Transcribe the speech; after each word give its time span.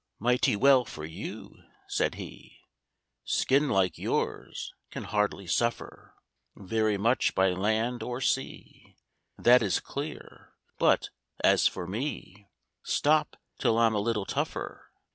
"Mighty 0.17 0.55
well 0.55 0.83
for 0.83 1.05
you" 1.05 1.59
said 1.87 2.15
he; 2.15 2.61
"Skin 3.23 3.69
like 3.69 3.99
yours 3.99 4.73
can 4.89 5.03
hardly 5.03 5.45
suffer 5.45 6.15
Very 6.55 6.97
much 6.97 7.35
by 7.35 7.51
land 7.51 8.01
or 8.01 8.19
sea, 8.19 8.95
That 9.37 9.61
is 9.61 9.79
clear; 9.79 10.55
but, 10.79 11.11
as 11.43 11.67
for 11.67 11.85
me, 11.85 12.47
Stop 12.81 13.37
till 13.59 13.77
I'm 13.77 13.93
a 13.93 13.99
little 13.99 14.25
tougher. 14.25 14.91